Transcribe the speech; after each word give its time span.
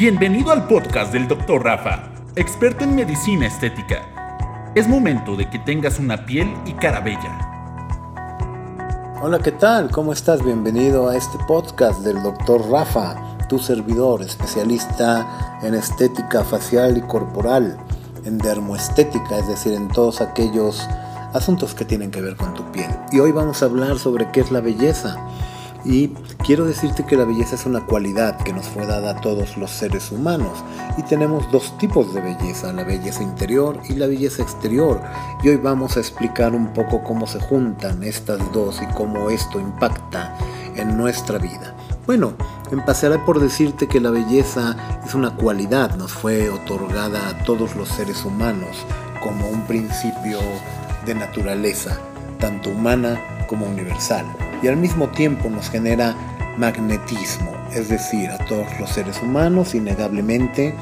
Bienvenido 0.00 0.50
al 0.50 0.66
podcast 0.66 1.12
del 1.12 1.28
Dr. 1.28 1.62
Rafa, 1.62 2.10
experto 2.34 2.84
en 2.84 2.94
medicina 2.94 3.46
estética. 3.46 4.70
Es 4.74 4.88
momento 4.88 5.36
de 5.36 5.50
que 5.50 5.58
tengas 5.58 5.98
una 5.98 6.24
piel 6.24 6.50
y 6.64 6.72
cara 6.72 7.00
bella. 7.00 7.36
Hola, 9.20 9.40
¿qué 9.40 9.52
tal? 9.52 9.90
¿Cómo 9.90 10.14
estás? 10.14 10.42
Bienvenido 10.42 11.10
a 11.10 11.18
este 11.18 11.36
podcast 11.46 12.00
del 12.00 12.22
Dr. 12.22 12.70
Rafa, 12.70 13.14
tu 13.50 13.58
servidor, 13.58 14.22
especialista 14.22 15.58
en 15.60 15.74
estética 15.74 16.44
facial 16.44 16.96
y 16.96 17.02
corporal, 17.02 17.76
en 18.24 18.38
dermoestética, 18.38 19.36
es 19.36 19.48
decir, 19.48 19.74
en 19.74 19.88
todos 19.88 20.22
aquellos 20.22 20.88
asuntos 21.34 21.74
que 21.74 21.84
tienen 21.84 22.10
que 22.10 22.22
ver 22.22 22.36
con 22.36 22.54
tu 22.54 22.64
piel. 22.72 22.90
Y 23.12 23.20
hoy 23.20 23.32
vamos 23.32 23.62
a 23.62 23.66
hablar 23.66 23.98
sobre 23.98 24.30
qué 24.30 24.40
es 24.40 24.50
la 24.50 24.60
belleza 24.60 25.18
y 25.84 26.08
quiero 26.44 26.66
decirte 26.66 27.04
que 27.04 27.16
la 27.16 27.24
belleza 27.24 27.54
es 27.54 27.66
una 27.66 27.84
cualidad 27.86 28.36
que 28.42 28.52
nos 28.52 28.66
fue 28.66 28.86
dada 28.86 29.12
a 29.12 29.20
todos 29.20 29.56
los 29.56 29.70
seres 29.70 30.12
humanos. 30.12 30.58
Y 30.96 31.02
tenemos 31.02 31.50
dos 31.50 31.76
tipos 31.78 32.12
de 32.12 32.20
belleza, 32.20 32.72
la 32.72 32.84
belleza 32.84 33.22
interior 33.22 33.80
y 33.88 33.94
la 33.94 34.06
belleza 34.06 34.42
exterior. 34.42 35.00
Y 35.42 35.48
hoy 35.48 35.56
vamos 35.56 35.96
a 35.96 36.00
explicar 36.00 36.54
un 36.54 36.72
poco 36.72 37.02
cómo 37.02 37.26
se 37.26 37.40
juntan 37.40 38.02
estas 38.02 38.40
dos 38.52 38.80
y 38.82 38.86
cómo 38.94 39.30
esto 39.30 39.58
impacta 39.58 40.36
en 40.76 40.96
nuestra 40.96 41.38
vida. 41.38 41.74
Bueno, 42.06 42.32
empezaré 42.70 43.18
por 43.18 43.40
decirte 43.40 43.86
que 43.86 44.00
la 44.00 44.10
belleza 44.10 44.76
es 45.06 45.14
una 45.14 45.34
cualidad, 45.36 45.96
nos 45.96 46.12
fue 46.12 46.50
otorgada 46.50 47.28
a 47.28 47.44
todos 47.44 47.76
los 47.76 47.88
seres 47.88 48.24
humanos 48.24 48.76
como 49.22 49.48
un 49.48 49.62
principio 49.66 50.38
de 51.06 51.14
naturaleza, 51.14 51.98
tanto 52.38 52.70
humana 52.70 53.20
como 53.48 53.66
universal 53.66 54.26
y 54.62 54.68
al 54.68 54.76
mismo 54.76 55.08
tiempo 55.08 55.48
nos 55.50 55.70
genera 55.70 56.14
magnetismo, 56.58 57.52
es 57.74 57.88
decir, 57.88 58.28
a 58.30 58.38
todos 58.46 58.66
los 58.78 58.90
seres 58.90 59.20
humanos 59.22 59.74
innegablemente 59.74 60.74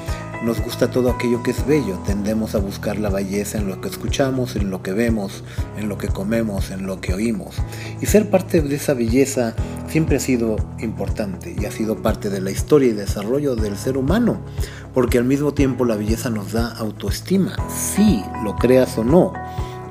nos 0.43 0.61
gusta 0.63 0.91
todo 0.91 1.11
aquello 1.11 1.43
que 1.43 1.51
es 1.51 1.67
bello, 1.67 1.99
tendemos 2.07 2.55
a 2.55 2.59
buscar 2.59 2.99
la 2.99 3.11
belleza 3.11 3.59
en 3.59 3.67
lo 3.67 3.81
que 3.81 3.89
escuchamos, 3.89 4.55
en 4.55 4.71
lo 4.71 4.83
que 4.83 4.93
vemos, 4.93 5.43
en 5.77 5.89
lo 5.89 5.99
que 5.99 6.09
comemos, 6.09 6.71
en 6.71 6.87
lo 6.87 7.01
que 7.01 7.13
oímos. 7.13 7.57
Y 8.01 8.07
ser 8.07 8.31
parte 8.31 8.61
de 8.61 8.77
esa 8.77 8.95
belleza 8.95 9.55
siempre 9.89 10.17
ha 10.17 10.21
sido 10.21 10.57
importante 10.79 11.57
y 11.59 11.65
ha 11.65 11.73
sido 11.73 12.03
parte 12.03 12.31
de 12.31 12.41
la 12.41 12.53
historia 12.53 12.91
y 12.91 12.93
desarrollo 12.93 13.57
del 13.57 13.77
ser 13.77 13.97
humano, 13.97 14.39
porque 14.95 15.19
al 15.19 15.25
mismo 15.25 15.55
tiempo 15.55 15.85
la 15.85 15.97
belleza 15.97 16.31
nos 16.31 16.53
da 16.53 16.69
autoestima, 16.69 17.57
sí, 17.69 18.23
lo 18.45 18.55
creas 18.55 18.97
o 18.97 19.05
no. 19.05 19.33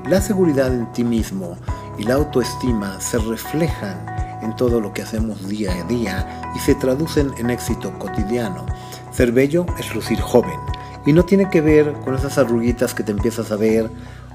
La 0.08 0.22
seguridad 0.22 0.72
en 0.72 0.90
ti 0.92 1.04
mismo 1.04 1.58
y 1.98 2.04
la 2.04 2.14
autoestima 2.14 3.00
se 3.00 3.18
reflejan 3.18 4.06
en 4.42 4.54
todo 4.54 4.80
lo 4.80 4.92
que 4.92 5.02
hacemos 5.02 5.48
día 5.48 5.72
a 5.72 5.84
día 5.84 6.52
y 6.54 6.58
se 6.60 6.74
traducen 6.74 7.32
en 7.38 7.50
éxito 7.50 7.98
cotidiano. 7.98 8.64
Ser 9.12 9.32
bello 9.32 9.66
es 9.78 9.94
lucir 9.94 10.20
joven 10.20 10.58
y 11.04 11.12
no 11.12 11.24
tiene 11.24 11.50
que 11.50 11.60
ver 11.60 11.92
con 12.04 12.14
esas 12.14 12.38
arruguitas 12.38 12.94
que 12.94 13.02
te 13.02 13.12
empiezas 13.12 13.50
a 13.50 13.56
ver 13.56 13.90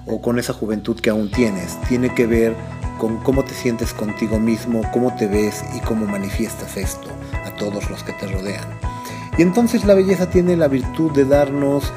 o 0.06 0.22
con 0.22 0.38
esa 0.38 0.54
juventud 0.54 1.00
que 1.00 1.10
aún 1.10 1.32
tienes, 1.32 1.80
tiene 1.88 2.14
que 2.14 2.28
ver 2.28 2.56
con 3.00 3.18
cómo 3.18 3.44
te 3.44 3.54
sientes 3.54 3.94
contigo 3.94 4.40
mismo, 4.40 4.82
cómo 4.92 5.16
te 5.16 5.28
ves 5.28 5.64
y 5.76 5.80
cómo 5.80 6.06
manifiestas 6.06 6.76
esto 6.76 7.08
a 7.46 7.56
todos 7.56 7.90
los 7.90 8.04
que 8.04 8.12
te 8.14 8.28
rodean. 8.28 8.66
Y 9.38 9.42
entonces 9.42 9.86
la 9.86 9.94
belleza 9.94 10.30
tiene 10.30 10.58
la 10.58 10.68
virtud 10.68 11.12
de 11.14 11.26
darnos 11.26 11.92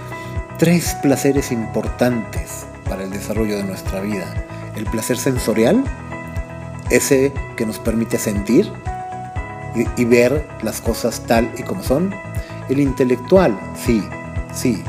tres 0.58 0.96
placeres 1.02 1.50
importantes 1.52 2.66
para 2.88 3.02
el 3.02 3.10
desarrollo 3.10 3.56
de 3.56 3.64
nuestra 3.64 4.00
vida 4.00 4.46
el 4.76 4.84
placer 4.84 5.16
sensorial, 5.16 5.82
ese 6.90 7.32
que 7.56 7.66
nos 7.66 7.78
permite 7.78 8.18
sentir 8.18 8.70
y, 9.96 10.04
ver 10.04 10.46
las 10.62 10.80
cosas 10.80 11.20
tal 11.26 11.50
y 11.58 11.62
como 11.62 11.82
son. 11.82 12.14
El 12.68 12.80
intelectual, 12.80 13.58
sí, 13.84 14.02
sí, 14.54 14.82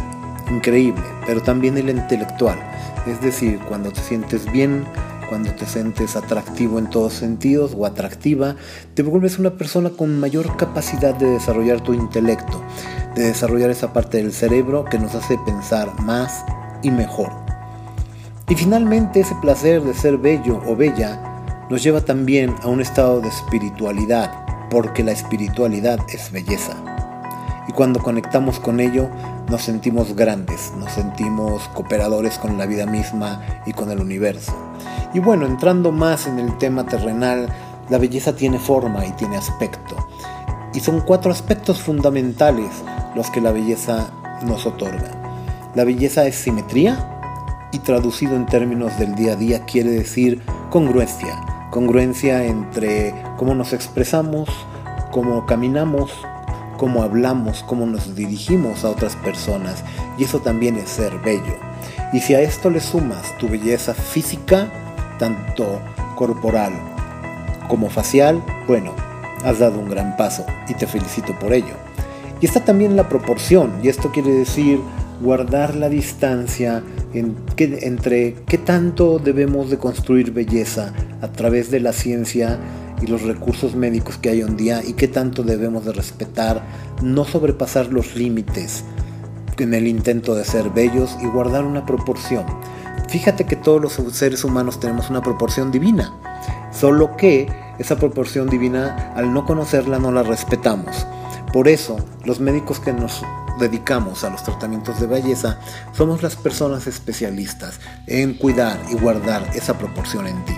increíble, 0.49 1.03
pero 1.25 1.41
también 1.41 1.77
el 1.77 1.89
intelectual. 1.89 2.57
Es 3.05 3.21
decir, 3.21 3.59
cuando 3.67 3.91
te 3.91 4.01
sientes 4.01 4.49
bien, 4.51 4.85
cuando 5.29 5.51
te 5.51 5.65
sientes 5.65 6.15
atractivo 6.15 6.79
en 6.79 6.89
todos 6.89 7.13
sentidos 7.13 7.73
o 7.77 7.85
atractiva, 7.85 8.55
te 8.93 9.03
vuelves 9.03 9.39
una 9.39 9.51
persona 9.51 9.89
con 9.89 10.19
mayor 10.19 10.55
capacidad 10.57 11.13
de 11.15 11.27
desarrollar 11.27 11.81
tu 11.81 11.93
intelecto, 11.93 12.63
de 13.15 13.23
desarrollar 13.23 13.69
esa 13.69 13.93
parte 13.93 14.17
del 14.17 14.31
cerebro 14.31 14.85
que 14.85 14.99
nos 14.99 15.15
hace 15.15 15.37
pensar 15.45 15.99
más 16.01 16.43
y 16.81 16.91
mejor. 16.91 17.46
Y 18.49 18.55
finalmente 18.55 19.19
ese 19.19 19.35
placer 19.35 19.83
de 19.83 19.93
ser 19.93 20.17
bello 20.17 20.61
o 20.65 20.73
bella 20.73 21.19
nos 21.69 21.83
lleva 21.83 21.99
también 21.99 22.55
a 22.63 22.67
un 22.67 22.79
estado 22.79 23.19
de 23.19 23.27
espiritualidad, 23.27 24.31
porque 24.69 25.03
la 25.03 25.11
espiritualidad 25.11 25.99
es 26.13 26.31
belleza. 26.31 26.71
Y 27.67 27.73
cuando 27.73 28.01
conectamos 28.01 28.61
con 28.61 28.79
ello, 28.79 29.09
nos 29.49 29.63
sentimos 29.63 30.15
grandes, 30.15 30.71
nos 30.77 30.93
sentimos 30.93 31.67
cooperadores 31.73 32.37
con 32.37 32.57
la 32.57 32.65
vida 32.65 32.85
misma 32.85 33.41
y 33.65 33.73
con 33.73 33.91
el 33.91 33.99
universo. 33.99 34.53
Y 35.13 35.19
bueno, 35.19 35.45
entrando 35.45 35.91
más 35.91 36.25
en 36.25 36.39
el 36.39 36.57
tema 36.57 36.85
terrenal, 36.85 37.49
la 37.89 37.97
belleza 37.97 38.33
tiene 38.33 38.59
forma 38.59 39.05
y 39.05 39.11
tiene 39.11 39.35
aspecto. 39.35 39.97
Y 40.73 40.79
son 40.79 41.01
cuatro 41.01 41.31
aspectos 41.31 41.81
fundamentales 41.81 42.69
los 43.13 43.29
que 43.29 43.41
la 43.41 43.51
belleza 43.51 44.09
nos 44.45 44.65
otorga. 44.65 45.11
La 45.75 45.83
belleza 45.83 46.25
es 46.25 46.35
simetría, 46.35 47.16
y 47.71 47.79
traducido 47.79 48.35
en 48.35 48.45
términos 48.45 48.97
del 48.97 49.15
día 49.15 49.33
a 49.33 49.35
día 49.35 49.65
quiere 49.65 49.91
decir 49.91 50.41
congruencia. 50.69 51.39
Congruencia 51.71 52.45
entre 52.45 53.13
cómo 53.37 53.53
nos 53.53 53.73
expresamos, 53.73 54.49
cómo 55.11 55.45
caminamos, 55.45 56.11
cómo 56.77 57.03
hablamos, 57.03 57.63
cómo 57.63 57.85
nos 57.85 58.15
dirigimos 58.15 58.83
a 58.83 58.89
otras 58.89 59.15
personas. 59.17 59.83
Y 60.17 60.23
eso 60.23 60.39
también 60.39 60.77
es 60.77 60.89
ser 60.89 61.19
bello. 61.19 61.57
Y 62.13 62.21
si 62.21 62.33
a 62.33 62.41
esto 62.41 62.69
le 62.69 62.79
sumas 62.79 63.37
tu 63.37 63.49
belleza 63.49 63.93
física, 63.93 64.71
tanto 65.19 65.79
corporal 66.15 66.71
como 67.67 67.89
facial, 67.89 68.41
bueno, 68.67 68.93
has 69.43 69.59
dado 69.59 69.79
un 69.79 69.89
gran 69.89 70.15
paso 70.15 70.45
y 70.67 70.73
te 70.73 70.87
felicito 70.87 71.37
por 71.37 71.53
ello. 71.53 71.75
Y 72.39 72.45
está 72.45 72.63
también 72.63 72.95
la 72.95 73.09
proporción, 73.09 73.79
y 73.81 73.89
esto 73.89 74.11
quiere 74.11 74.31
decir 74.31 74.79
guardar 75.21 75.75
la 75.75 75.89
distancia 75.89 76.83
entre 77.13 78.35
qué 78.45 78.57
tanto 78.57 79.19
debemos 79.19 79.69
de 79.69 79.77
construir 79.77 80.31
belleza 80.31 80.93
a 81.21 81.27
través 81.29 81.71
de 81.71 81.79
la 81.79 81.93
ciencia 81.93 82.59
y 83.01 83.07
los 83.07 83.23
recursos 83.23 83.75
médicos 83.75 84.17
que 84.17 84.29
hay 84.29 84.43
hoy 84.43 84.49
en 84.49 84.57
día 84.57 84.81
y 84.85 84.93
qué 84.93 85.07
tanto 85.07 85.43
debemos 85.43 85.85
de 85.85 85.93
respetar, 85.93 86.63
no 87.01 87.25
sobrepasar 87.25 87.87
los 87.93 88.15
límites 88.15 88.83
en 89.57 89.73
el 89.73 89.87
intento 89.87 90.35
de 90.35 90.45
ser 90.45 90.69
bellos 90.69 91.17
y 91.21 91.27
guardar 91.27 91.65
una 91.65 91.85
proporción. 91.85 92.45
Fíjate 93.09 93.45
que 93.45 93.55
todos 93.55 93.81
los 93.81 93.93
seres 94.15 94.43
humanos 94.43 94.79
tenemos 94.79 95.09
una 95.09 95.21
proporción 95.21 95.71
divina, 95.71 96.13
solo 96.71 97.15
que 97.15 97.47
esa 97.79 97.97
proporción 97.97 98.49
divina 98.49 99.13
al 99.15 99.33
no 99.33 99.45
conocerla 99.45 99.99
no 99.99 100.11
la 100.11 100.23
respetamos. 100.23 101.05
Por 101.57 101.67
eso 101.67 101.97
los 102.23 102.39
médicos 102.39 102.79
que 102.79 102.93
nos 102.93 103.23
dedicamos 103.59 104.23
a 104.23 104.29
los 104.29 104.43
tratamientos 104.43 105.01
de 105.01 105.07
belleza, 105.07 105.59
somos 105.91 106.21
las 106.21 106.35
personas 106.35 106.85
especialistas 106.85 107.79
en 108.05 108.35
cuidar 108.35 108.79
y 108.91 108.93
guardar 108.93 109.41
esa 109.55 109.75
proporción 109.75 110.27
en 110.27 110.45
ti. 110.45 110.53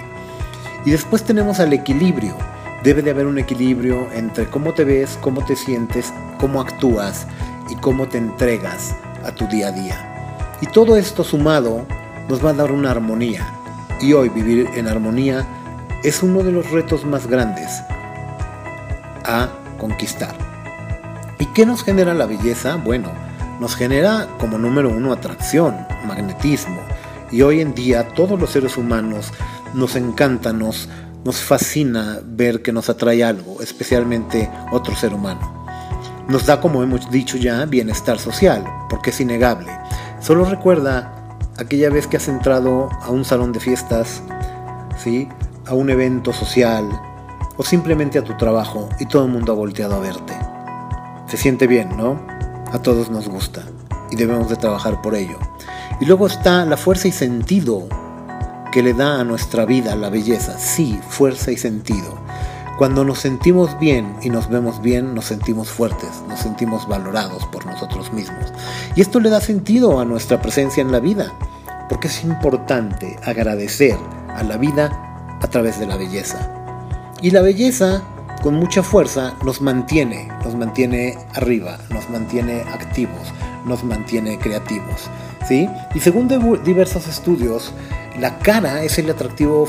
Y 0.86 0.92
después 0.92 1.24
tenemos 1.24 1.62
al 1.62 1.72
equilibrio. 1.72 2.36
Debe 2.84 3.02
de 3.02 3.12
haber 3.12 3.28
un 3.28 3.40
equilibrio 3.40 4.12
entre 4.12 4.50
cómo 4.50 4.74
te 4.74 4.84
ves, 4.84 5.18
cómo 5.22 5.46
te 5.46 5.56
sientes, 5.56 6.12
cómo 6.38 6.60
actúas 6.60 7.28
y 7.70 7.78
cómo 7.78 8.10
te 8.10 8.18
entregas 8.18 8.94
a 9.24 9.32
tu 9.32 9.48
día 9.48 9.70
a 9.70 9.72
día. 9.72 10.58
Y 10.60 10.66
todo 10.66 10.98
esto 10.98 11.24
sumado 11.24 11.86
nos 12.28 12.46
va 12.46 12.50
a 12.50 12.56
dar 12.56 12.74
una 12.74 12.92
armonía. 12.92 13.48
Y 14.02 14.12
hoy 14.12 14.28
vivir 14.28 14.70
en 14.76 14.90
armonía 14.90 15.48
es 16.04 16.22
uno 16.24 16.44
de 16.44 16.52
los 16.52 16.70
retos 16.72 17.06
más 17.06 17.26
grandes 17.26 17.72
a 19.24 19.48
conquistar. 19.78 20.59
¿Y 21.40 21.46
qué 21.48 21.66
nos 21.66 21.84
genera 21.84 22.14
la 22.14 22.26
belleza? 22.26 22.76
Bueno, 22.76 23.10
nos 23.62 23.76
genera 23.76 24.28
como 24.40 24.58
número 24.58 24.90
uno 24.90 25.14
atracción, 25.14 25.74
magnetismo. 26.06 26.82
Y 27.32 27.42
hoy 27.44 27.62
en 27.62 27.74
día 27.74 28.10
todos 28.10 28.38
los 28.38 28.50
seres 28.50 28.76
humanos 28.76 29.32
nos 29.74 29.96
encanta, 29.96 30.52
nos, 30.52 30.90
nos 31.24 31.38
fascina 31.38 32.20
ver 32.26 32.62
que 32.62 32.74
nos 32.74 32.90
atrae 32.90 33.24
algo, 33.24 33.62
especialmente 33.62 34.50
otro 34.72 34.96
ser 34.96 35.14
humano. 35.14 35.66
Nos 36.28 36.46
da, 36.46 36.60
como 36.60 36.84
hemos 36.84 37.10
dicho 37.10 37.38
ya, 37.38 37.66
bienestar 37.66 38.20
social, 38.20 38.64
porque 38.90 39.12
es 39.12 39.22
innegable. 39.22 39.72
Solo 40.20 40.44
recuerda 40.44 41.38
aquella 41.58 41.90
vez 41.90 42.06
que 42.06 42.18
has 42.18 42.28
entrado 42.28 42.90
a 43.02 43.12
un 43.12 43.24
salón 43.24 43.54
de 43.54 43.62
fiestas, 43.62 44.22
¿sí? 45.02 45.30
a 45.66 45.74
un 45.74 45.90
evento 45.90 46.34
social 46.34 46.90
o 47.56 47.64
simplemente 47.64 48.20
a 48.20 48.24
tu 48.24 48.36
trabajo 48.36 48.90
y 49.00 49.06
todo 49.06 49.26
el 49.26 49.32
mundo 49.32 49.54
ha 49.54 49.56
volteado 49.56 49.96
a 49.96 50.00
verte. 50.00 50.49
Se 51.30 51.38
siente 51.38 51.68
bien, 51.68 51.96
¿no? 51.96 52.20
A 52.74 52.80
todos 52.82 53.12
nos 53.12 53.30
gusta 53.30 53.62
y 54.10 54.16
debemos 54.16 54.50
de 54.50 54.56
trabajar 54.56 55.00
por 55.02 55.14
ello. 55.14 55.38
Y 56.02 56.06
luego 56.06 56.26
está 56.26 56.66
la 56.66 56.76
fuerza 56.76 57.08
y 57.08 57.12
sentido 57.12 57.88
que 58.72 58.82
le 58.82 58.96
da 58.96 59.20
a 59.20 59.24
nuestra 59.24 59.66
vida 59.66 59.96
la 59.96 60.10
belleza. 60.10 60.58
Sí, 60.58 61.00
fuerza 61.08 61.52
y 61.52 61.58
sentido. 61.58 62.18
Cuando 62.80 63.04
nos 63.04 63.20
sentimos 63.20 63.78
bien 63.80 64.16
y 64.24 64.32
nos 64.32 64.50
vemos 64.50 64.82
bien, 64.82 65.14
nos 65.14 65.26
sentimos 65.26 65.70
fuertes, 65.70 66.10
nos 66.28 66.40
sentimos 66.40 66.88
valorados 66.88 67.46
por 67.48 67.64
nosotros 67.68 68.12
mismos. 68.12 68.52
Y 68.96 69.02
esto 69.02 69.20
le 69.20 69.30
da 69.30 69.40
sentido 69.40 70.00
a 70.00 70.06
nuestra 70.06 70.42
presencia 70.42 70.82
en 70.82 70.92
la 70.92 71.00
vida, 71.00 71.32
porque 71.90 72.08
es 72.08 72.24
importante 72.24 73.20
agradecer 73.24 73.98
a 74.30 74.42
la 74.42 74.58
vida 74.58 75.38
a 75.42 75.48
través 75.48 75.80
de 75.80 75.86
la 75.86 75.98
belleza. 75.98 76.40
Y 77.22 77.32
la 77.32 77.42
belleza, 77.42 78.02
con 78.42 78.56
mucha 78.56 78.82
fuerza, 78.82 79.36
nos 79.44 79.62
mantiene, 79.62 80.30
nos 80.50 80.58
mantiene 80.58 81.16
arriba, 81.36 81.78
nos 81.92 82.10
mantiene 82.10 82.62
activos, 82.62 83.32
nos 83.68 83.84
mantiene 83.84 84.40
creativos. 84.40 85.08
¿sí? 85.48 85.70
Y 85.94 86.00
según 86.00 86.28
diversos 86.66 87.08
estudios, 87.08 87.72
la 88.20 88.40
cara 88.40 88.84
es 88.84 88.98
el, 88.98 89.12
atractivo 89.12 89.68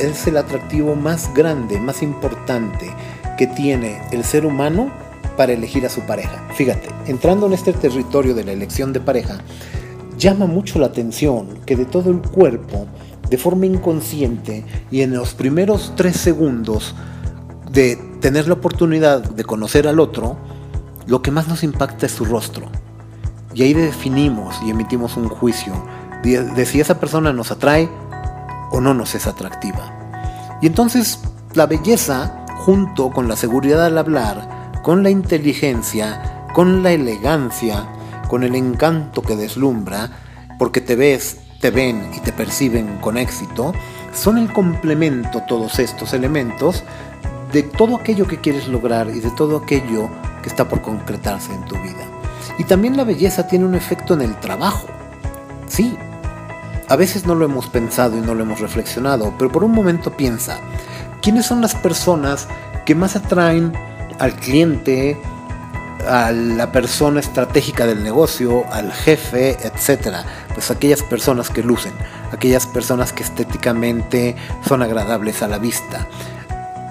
es 0.00 0.26
el 0.26 0.36
atractivo 0.38 0.96
más 0.96 1.34
grande, 1.34 1.78
más 1.78 2.02
importante 2.02 2.90
que 3.36 3.46
tiene 3.46 4.00
el 4.10 4.24
ser 4.24 4.46
humano 4.46 4.90
para 5.36 5.52
elegir 5.52 5.84
a 5.84 5.90
su 5.90 6.00
pareja. 6.00 6.42
Fíjate, 6.54 6.88
entrando 7.06 7.46
en 7.46 7.52
este 7.52 7.74
territorio 7.74 8.34
de 8.34 8.44
la 8.44 8.52
elección 8.52 8.94
de 8.94 9.00
pareja, 9.00 9.38
llama 10.16 10.46
mucho 10.46 10.78
la 10.78 10.86
atención 10.86 11.58
que 11.66 11.76
de 11.76 11.84
todo 11.84 12.10
el 12.10 12.22
cuerpo, 12.22 12.86
de 13.28 13.36
forma 13.36 13.66
inconsciente 13.66 14.64
y 14.90 15.02
en 15.02 15.12
los 15.12 15.34
primeros 15.34 15.92
tres 15.94 16.16
segundos 16.16 16.94
de 17.72 17.96
tener 18.20 18.46
la 18.46 18.54
oportunidad 18.54 19.22
de 19.22 19.44
conocer 19.44 19.88
al 19.88 19.98
otro, 19.98 20.36
lo 21.06 21.22
que 21.22 21.30
más 21.30 21.48
nos 21.48 21.62
impacta 21.64 22.06
es 22.06 22.12
su 22.12 22.24
rostro. 22.24 22.66
Y 23.54 23.62
ahí 23.62 23.74
definimos 23.74 24.56
y 24.64 24.70
emitimos 24.70 25.16
un 25.16 25.28
juicio 25.28 25.72
de, 26.22 26.66
si 26.66 26.80
esa 26.80 27.00
persona 27.00 27.32
nos 27.32 27.50
atrae 27.50 27.88
o 28.70 28.80
no 28.80 28.94
nos 28.94 29.14
es 29.14 29.26
atractiva. 29.26 30.58
Y 30.60 30.66
entonces 30.66 31.18
la 31.54 31.66
belleza, 31.66 32.44
junto 32.64 33.10
con 33.10 33.28
la 33.28 33.36
seguridad 33.36 33.84
al 33.84 33.98
hablar, 33.98 34.72
con 34.82 35.02
la 35.02 35.10
inteligencia, 35.10 36.46
con 36.54 36.82
la 36.82 36.92
elegancia, 36.92 37.86
con 38.28 38.42
el 38.42 38.54
encanto 38.54 39.22
que 39.22 39.36
deslumbra, 39.36 40.10
porque 40.58 40.80
te 40.80 40.96
ves, 40.96 41.38
te 41.60 41.70
ven 41.70 42.10
y 42.14 42.20
te 42.20 42.32
perciben 42.32 42.98
con 42.98 43.16
éxito, 43.16 43.72
son 44.14 44.38
el 44.38 44.52
complemento 44.52 45.42
todos 45.48 45.78
estos 45.78 46.12
elementos 46.12 46.84
de 47.52 47.62
todo 47.62 47.96
aquello 47.96 48.26
que 48.26 48.38
quieres 48.38 48.68
lograr 48.68 49.08
y 49.10 49.20
de 49.20 49.30
todo 49.30 49.58
aquello 49.58 50.08
que 50.42 50.48
está 50.48 50.68
por 50.68 50.80
concretarse 50.80 51.52
en 51.52 51.64
tu 51.66 51.76
vida. 51.76 52.06
Y 52.58 52.64
también 52.64 52.96
la 52.96 53.04
belleza 53.04 53.46
tiene 53.46 53.64
un 53.64 53.74
efecto 53.74 54.14
en 54.14 54.22
el 54.22 54.38
trabajo. 54.40 54.86
Sí, 55.68 55.96
a 56.88 56.96
veces 56.96 57.26
no 57.26 57.34
lo 57.34 57.44
hemos 57.44 57.68
pensado 57.68 58.16
y 58.18 58.20
no 58.20 58.34
lo 58.34 58.42
hemos 58.42 58.60
reflexionado, 58.60 59.32
pero 59.38 59.50
por 59.50 59.64
un 59.64 59.72
momento 59.72 60.12
piensa, 60.12 60.58
¿quiénes 61.22 61.46
son 61.46 61.60
las 61.60 61.74
personas 61.74 62.48
que 62.84 62.94
más 62.94 63.16
atraen 63.16 63.72
al 64.18 64.34
cliente, 64.34 65.16
a 66.06 66.32
la 66.32 66.72
persona 66.72 67.20
estratégica 67.20 67.86
del 67.86 68.02
negocio, 68.02 68.64
al 68.70 68.92
jefe, 68.92 69.56
etcétera? 69.62 70.24
Pues 70.52 70.70
aquellas 70.70 71.02
personas 71.02 71.48
que 71.48 71.62
lucen, 71.62 71.94
aquellas 72.32 72.66
personas 72.66 73.12
que 73.12 73.22
estéticamente 73.22 74.36
son 74.66 74.82
agradables 74.82 75.42
a 75.42 75.48
la 75.48 75.58
vista. 75.58 76.06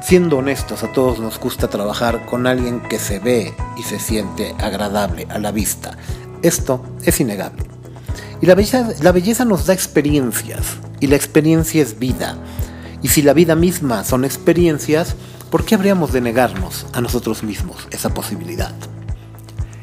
Siendo 0.02 0.40
honestos, 0.40 0.84
a 0.84 0.92
todos 0.92 1.20
nos 1.20 1.40
gusta 1.40 1.70
trabajar 1.70 2.26
con 2.26 2.48
alguien 2.48 2.82
que 2.82 2.98
se 2.98 3.20
ve 3.20 3.54
y 3.78 3.84
se 3.84 4.00
siente 4.00 4.56
agradable 4.60 5.28
a 5.30 5.38
la 5.38 5.52
vista. 5.52 5.96
Esto 6.42 6.84
es 7.04 7.20
innegable. 7.22 7.64
Y 8.42 8.48
la 8.48 8.56
belleza, 8.56 8.90
la 9.02 9.12
belleza 9.12 9.46
nos 9.46 9.68
da 9.68 9.74
experiencias, 9.74 10.78
y 11.00 11.08
la 11.08 11.16
experiencia 11.16 11.84
es 11.84 12.00
vida. 12.00 12.36
Y 13.04 13.10
si 13.10 13.22
la 13.22 13.34
vida 13.34 13.56
misma 13.56 14.04
son 14.04 14.26
experiencias, 14.26 15.16
¿por 15.52 15.66
qué 15.66 15.76
habríamos 15.76 16.12
de 16.12 16.22
negarnos 16.22 16.88
a 16.94 17.02
nosotros 17.02 17.44
mismos 17.44 17.88
esa 17.92 18.12
posibilidad? 18.12 18.74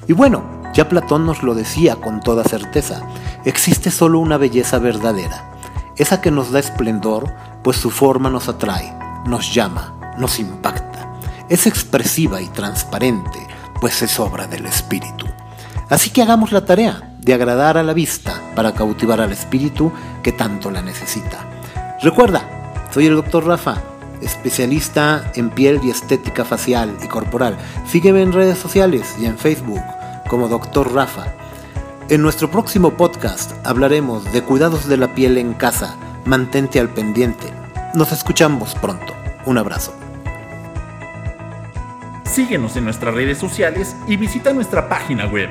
Y 0.08 0.14
bueno, 0.14 0.42
ya 0.74 0.88
Platón 0.88 1.26
nos 1.26 1.44
lo 1.44 1.54
decía 1.54 1.94
con 1.96 2.20
toda 2.20 2.42
certeza, 2.42 3.02
existe 3.44 3.92
solo 3.92 4.18
una 4.18 4.36
belleza 4.36 4.78
verdadera, 4.78 5.52
esa 5.96 6.20
que 6.20 6.32
nos 6.32 6.50
da 6.50 6.58
esplendor, 6.58 7.32
pues 7.62 7.76
su 7.76 7.90
forma 7.90 8.30
nos 8.30 8.48
atrae, 8.48 8.92
nos 9.26 9.54
llama, 9.54 9.97
nos 10.18 10.38
impacta, 10.38 11.12
es 11.48 11.66
expresiva 11.66 12.40
y 12.40 12.48
transparente, 12.48 13.38
pues 13.80 14.02
es 14.02 14.18
obra 14.20 14.46
del 14.46 14.66
espíritu. 14.66 15.26
Así 15.88 16.10
que 16.10 16.22
hagamos 16.22 16.52
la 16.52 16.64
tarea, 16.64 17.14
de 17.20 17.34
agradar 17.34 17.76
a 17.76 17.82
la 17.82 17.92
vista 17.92 18.40
para 18.54 18.72
cautivar 18.72 19.20
al 19.20 19.32
espíritu 19.32 19.92
que 20.22 20.32
tanto 20.32 20.70
la 20.70 20.82
necesita. 20.82 21.46
Recuerda, 22.02 22.42
soy 22.90 23.06
el 23.06 23.16
Dr. 23.16 23.46
Rafa, 23.46 23.82
especialista 24.22 25.30
en 25.34 25.50
piel 25.50 25.80
y 25.82 25.90
estética 25.90 26.44
facial 26.44 26.96
y 27.02 27.06
corporal. 27.06 27.56
Sígueme 27.86 28.22
en 28.22 28.32
redes 28.32 28.58
sociales 28.58 29.14
y 29.20 29.26
en 29.26 29.38
Facebook 29.38 29.82
como 30.28 30.48
Dr. 30.48 30.92
Rafa. 30.92 31.26
En 32.08 32.22
nuestro 32.22 32.50
próximo 32.50 32.92
podcast 32.96 33.52
hablaremos 33.66 34.32
de 34.32 34.42
cuidados 34.42 34.88
de 34.88 34.96
la 34.96 35.14
piel 35.14 35.36
en 35.38 35.54
casa. 35.54 35.96
Mantente 36.24 36.80
al 36.80 36.88
pendiente. 36.88 37.52
Nos 37.94 38.12
escuchamos 38.12 38.74
pronto. 38.74 39.14
Un 39.44 39.58
abrazo. 39.58 39.92
Síguenos 42.28 42.76
en 42.76 42.84
nuestras 42.84 43.14
redes 43.14 43.38
sociales 43.38 43.96
y 44.06 44.16
visita 44.16 44.52
nuestra 44.52 44.88
página 44.88 45.26
web 45.26 45.48